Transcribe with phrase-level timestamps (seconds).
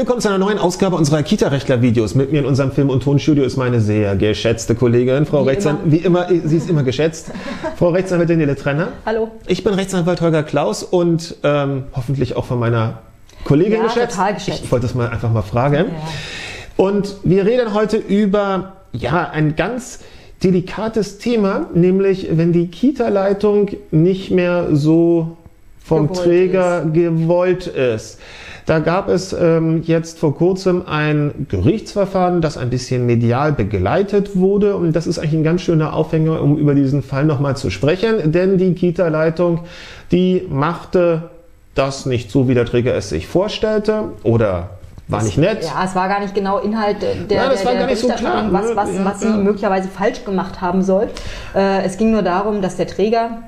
[0.00, 2.14] Willkommen zu einer neuen Ausgabe unserer Kita-Rechtler-Videos.
[2.14, 5.92] Mit mir in unserem Film- und Tonstudio ist meine sehr geschätzte Kollegin, Frau wie Rechtsanwalt.
[5.92, 7.30] Wie immer, sie ist immer geschätzt.
[7.76, 8.94] Frau Rechtsanwältin Nele Trenner.
[9.04, 9.30] Hallo.
[9.46, 13.00] Ich bin Rechtsanwalt Holger Klaus und ähm, hoffentlich auch von meiner
[13.44, 14.16] Kollegin ja, geschätzt.
[14.16, 14.60] Total geschätzt.
[14.64, 15.74] Ich wollte das mal einfach mal fragen.
[15.74, 15.84] Ja.
[16.78, 19.98] Und wir reden heute über ja, ein ganz
[20.42, 25.36] delikates Thema, nämlich wenn die Kita-Leitung nicht mehr so
[25.84, 26.94] vom gewollt Träger ist.
[26.94, 28.18] gewollt ist.
[28.70, 34.76] Da gab es ähm, jetzt vor kurzem ein Gerichtsverfahren, das ein bisschen medial begleitet wurde.
[34.76, 38.30] Und das ist eigentlich ein ganz schöner Aufhänger, um über diesen Fall nochmal zu sprechen.
[38.30, 39.62] Denn die Kita-Leitung,
[40.12, 41.30] die machte
[41.74, 44.70] das nicht so, wie der Träger es sich vorstellte oder
[45.08, 45.64] war nicht nett.
[45.64, 48.06] Ja, es war gar nicht genau Inhalt der, ja, das der, war gar nicht so
[48.06, 49.32] klar, was, was, ja, was ja.
[49.32, 51.08] sie möglicherweise falsch gemacht haben soll.
[51.56, 53.38] Äh, es ging nur darum, dass der Träger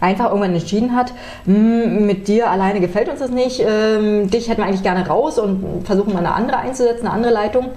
[0.00, 1.12] einfach irgendwann entschieden hat,
[1.44, 5.38] hm, mit dir alleine gefällt uns das nicht, ähm, dich hätten wir eigentlich gerne raus
[5.38, 7.70] und versuchen mal eine andere einzusetzen, eine andere Leitung.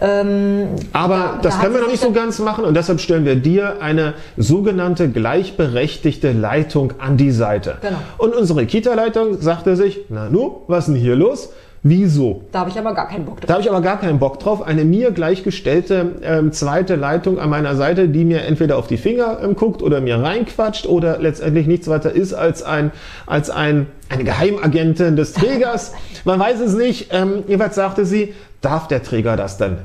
[0.00, 3.24] Ähm, Aber da, das da können wir noch nicht so ganz machen und deshalb stellen
[3.24, 7.78] wir dir eine sogenannte gleichberechtigte Leitung an die Seite.
[7.80, 7.96] Genau.
[8.18, 11.50] Und unsere Kita-Leitung sagte sich, na nu, was ist denn hier los?
[11.86, 12.44] Wieso?
[12.50, 13.46] Da habe ich aber gar keinen Bock drauf.
[13.46, 14.62] Da habe ich aber gar keinen Bock drauf.
[14.62, 19.40] Eine mir gleichgestellte ähm, zweite Leitung an meiner Seite, die mir entweder auf die Finger
[19.42, 22.90] ähm, guckt oder mir reinquatscht oder letztendlich nichts weiter ist als ein,
[23.26, 25.92] als ein, eine Geheimagentin des Trägers.
[26.24, 27.08] Man weiß es nicht.
[27.10, 29.76] Ähm, jeweils sagte sie, darf der Träger das denn?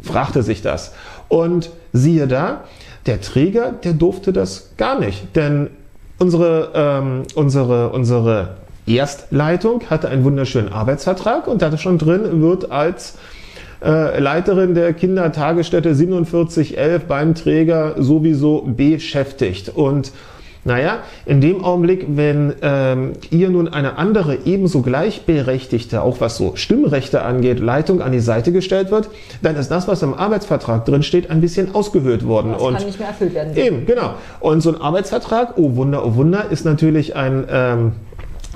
[0.00, 0.94] Fragte sich das.
[1.26, 2.62] Und siehe da,
[3.06, 5.34] der Träger, der durfte das gar nicht.
[5.34, 5.70] Denn
[6.20, 8.58] unsere, ähm, unsere, unsere
[8.96, 13.14] Erstleitung hatte einen wunderschönen Arbeitsvertrag und da schon drin, wird als
[13.84, 19.70] äh, Leiterin der Kindertagesstätte 4711 beim Träger sowieso beschäftigt.
[19.70, 20.12] Und
[20.64, 26.56] naja, in dem Augenblick, wenn ähm, ihr nun eine andere, ebenso gleichberechtigte, auch was so
[26.56, 29.08] Stimmrechte angeht, Leitung an die Seite gestellt wird,
[29.40, 32.52] dann ist das, was im Arbeitsvertrag drin steht, ein bisschen ausgehöhlt worden.
[32.52, 33.56] Das und kann nicht mehr erfüllt werden.
[33.56, 34.14] Eben, genau.
[34.40, 37.92] Und so ein Arbeitsvertrag, oh Wunder, oh Wunder, ist natürlich ein ähm,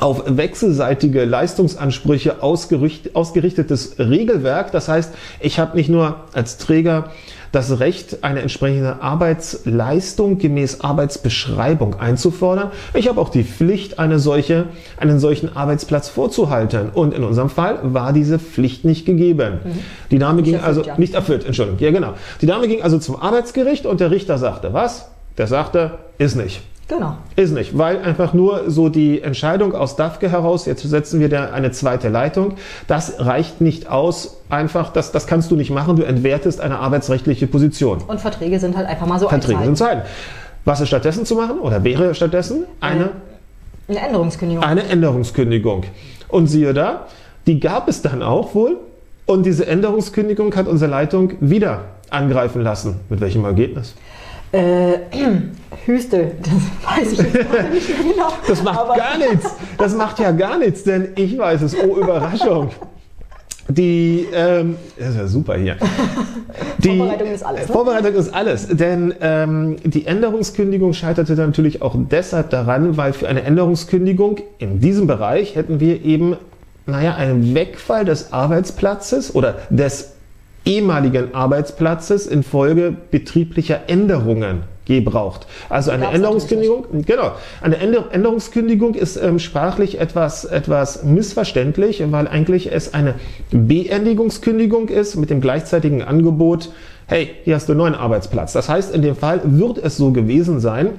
[0.02, 4.72] auf wechselseitige Leistungsansprüche ausgerichtetes Regelwerk.
[4.72, 7.12] Das heißt, ich habe nicht nur als Träger
[7.52, 12.72] das Recht, eine entsprechende Arbeitsleistung gemäß Arbeitsbeschreibung einzufordern.
[12.94, 14.64] Ich habe auch die Pflicht, eine solche,
[14.96, 16.88] einen solchen Arbeitsplatz vorzuhalten.
[16.92, 19.60] Und in unserem Fall war diese Pflicht nicht gegeben.
[19.62, 19.78] Mhm.
[20.10, 20.98] Die Dame nicht ging erfüllt, also ja.
[20.98, 21.78] nicht erfüllt, Entschuldigung.
[21.78, 22.14] Ja, genau.
[22.40, 25.10] Die Dame ging also zum Arbeitsgericht und der Richter sagte, was?
[25.38, 26.62] Der sagte, ist nicht.
[26.88, 27.16] Genau.
[27.36, 31.50] Ist nicht, weil einfach nur so die Entscheidung aus DAFKE heraus, jetzt setzen wir da
[31.50, 32.56] eine zweite Leitung,
[32.86, 37.46] das reicht nicht aus, einfach, das, das kannst du nicht machen, du entwertest eine arbeitsrechtliche
[37.46, 38.02] Position.
[38.06, 40.04] Und Verträge sind halt einfach mal so Verträge sind Zeit.
[40.64, 43.10] Was ist stattdessen zu machen oder wäre stattdessen eine,
[43.88, 44.62] eine Änderungskündigung?
[44.62, 45.84] Eine Änderungskündigung.
[46.28, 47.06] Und siehe da,
[47.46, 48.76] die gab es dann auch wohl
[49.26, 53.00] und diese Änderungskündigung hat unsere Leitung wieder angreifen lassen.
[53.08, 53.94] Mit welchem Ergebnis?
[54.52, 54.98] Äh,
[55.86, 58.28] Hüstel, das weiß ich jetzt nicht mehr genau.
[58.46, 59.56] Das macht Aber gar nichts.
[59.78, 61.74] Das macht ja gar nichts, denn ich weiß es.
[61.74, 62.70] Oh, Überraschung.
[63.68, 65.76] Die, ähm, das ist ja super hier.
[66.78, 67.68] Die, Vorbereitung ist alles.
[67.68, 67.72] Ne?
[67.72, 73.42] Vorbereitung ist alles, denn ähm, die Änderungskündigung scheiterte natürlich auch deshalb daran, weil für eine
[73.42, 76.36] Änderungskündigung in diesem Bereich hätten wir eben,
[76.86, 80.12] naja, einen Wegfall des Arbeitsplatzes oder des
[80.64, 85.46] ehemaligen Arbeitsplatzes infolge betrieblicher Änderungen gebraucht.
[85.68, 92.92] Also eine Änderungskündigung, genau, eine Änderungskündigung ist ähm, sprachlich etwas, etwas missverständlich, weil eigentlich es
[92.92, 93.14] eine
[93.50, 96.70] Beendigungskündigung ist mit dem gleichzeitigen Angebot,
[97.06, 98.52] hey, hier hast du einen neuen Arbeitsplatz.
[98.52, 100.90] Das heißt, in dem Fall wird es so gewesen sein,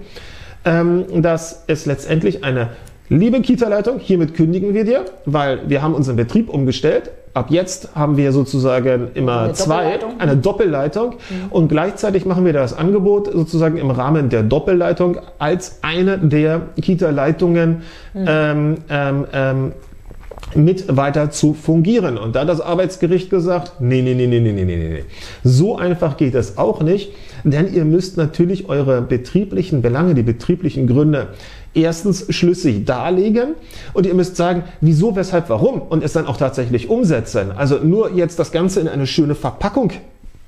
[0.66, 2.70] ähm, dass es letztendlich eine
[3.14, 7.12] Liebe Kita-Leitung, hiermit kündigen wir dir, weil wir haben unseren Betrieb umgestellt.
[7.36, 11.52] Ab jetzt haben wir sozusagen immer eine zwei, eine Doppelleitung mhm.
[11.52, 17.84] und gleichzeitig machen wir das Angebot sozusagen im Rahmen der Doppelleitung als eine der Kita-Leitungen
[18.16, 18.26] mhm.
[18.28, 19.72] ähm, ähm, ähm,
[20.56, 22.18] mit weiter zu fungieren.
[22.18, 25.04] Und da hat das Arbeitsgericht gesagt, nee, nee, nee, nee, nee, nee, nee, nee.
[25.44, 27.12] So einfach geht es auch nicht,
[27.44, 31.28] denn ihr müsst natürlich eure betrieblichen Belange, die betrieblichen Gründe
[31.74, 33.56] erstens schlüssig darlegen
[33.94, 37.52] und ihr müsst sagen, wieso, weshalb, warum und es dann auch tatsächlich umsetzen.
[37.52, 39.92] Also nur jetzt das Ganze in eine schöne Verpackung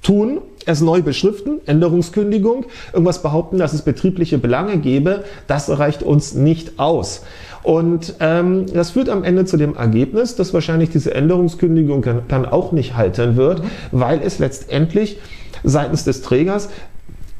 [0.06, 6.36] tun, es neu beschriften, Änderungskündigung, irgendwas behaupten, dass es betriebliche Belange gäbe, das reicht uns
[6.36, 7.24] nicht aus.
[7.63, 12.71] Und ähm, das führt am Ende zu dem Ergebnis, dass wahrscheinlich diese Änderungskündigung dann auch
[12.71, 15.18] nicht halten wird, weil es letztendlich
[15.63, 16.69] seitens des Trägers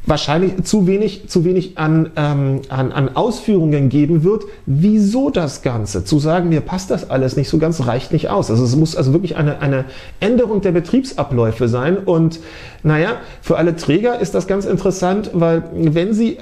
[0.06, 6.04] wahrscheinlich zu wenig, zu wenig an, ähm, an, an Ausführungen geben wird, wieso das Ganze.
[6.06, 8.52] Zu sagen, mir passt das alles nicht so ganz, reicht nicht aus.
[8.52, 9.86] Also es muss also wirklich eine, eine
[10.20, 11.98] Änderung der Betriebsabläufe sein.
[11.98, 12.40] Und
[12.84, 16.38] naja, für alle Träger ist das ganz interessant, weil wenn sie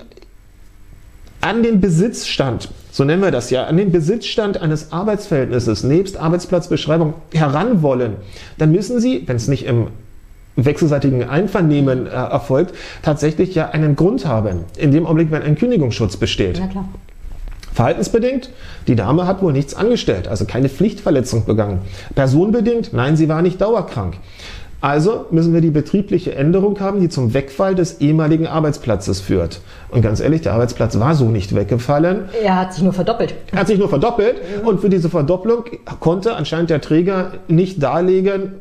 [1.39, 7.15] an den Besitzstand, so nennen wir das ja, an den Besitzstand eines Arbeitsverhältnisses nebst Arbeitsplatzbeschreibung
[7.33, 8.15] heran wollen,
[8.57, 9.87] dann müssen Sie, wenn es nicht im
[10.55, 14.65] wechselseitigen Einvernehmen äh, erfolgt, tatsächlich ja einen Grund haben.
[14.77, 16.57] In dem Augenblick, wenn ein Kündigungsschutz besteht.
[16.59, 16.85] Ja, klar.
[17.73, 18.51] Verhaltensbedingt,
[18.87, 21.79] die Dame hat wohl nichts angestellt, also keine Pflichtverletzung begangen.
[22.13, 24.15] Personenbedingt, nein, sie war nicht dauerkrank.
[24.79, 29.61] Also müssen wir die betriebliche Änderung haben, die zum Wegfall des ehemaligen Arbeitsplatzes führt.
[29.89, 32.25] Und ganz ehrlich, der Arbeitsplatz war so nicht weggefallen.
[32.43, 33.33] Er hat sich nur verdoppelt.
[33.53, 34.35] Er hat sich nur verdoppelt.
[34.61, 34.67] Mhm.
[34.67, 35.63] Und für diese Verdopplung
[36.01, 38.55] konnte anscheinend der Träger nicht darlegen,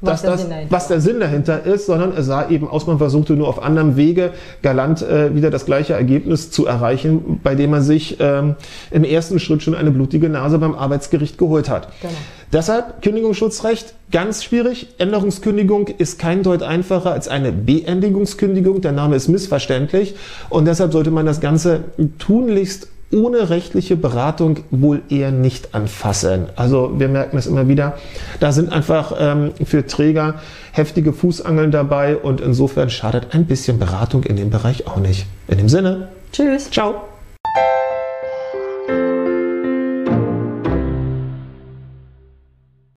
[0.00, 3.48] was, das, was der Sinn dahinter ist, sondern es sah eben aus, man versuchte nur
[3.48, 4.32] auf anderem Wege
[4.62, 8.56] galant äh, wieder das gleiche Ergebnis zu erreichen, bei dem man sich ähm,
[8.90, 11.88] im ersten Schritt schon eine blutige Nase beim Arbeitsgericht geholt hat.
[12.00, 12.14] Genau.
[12.52, 14.88] Deshalb Kündigungsschutzrecht ganz schwierig.
[14.98, 18.80] Änderungskündigung ist kein Deut einfacher als eine Beendigungskündigung.
[18.80, 20.16] Der Name ist missverständlich
[20.48, 21.84] und deshalb sollte man das Ganze
[22.18, 26.46] tunlichst ohne rechtliche Beratung wohl eher nicht anfassen.
[26.56, 27.94] Also wir merken es immer wieder,
[28.38, 30.36] da sind einfach ähm, für Träger
[30.72, 35.26] heftige Fußangeln dabei und insofern schadet ein bisschen Beratung in dem Bereich auch nicht.
[35.48, 37.09] In dem Sinne, tschüss, ciao.